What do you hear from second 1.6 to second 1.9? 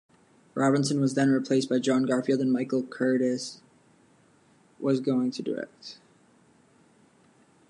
by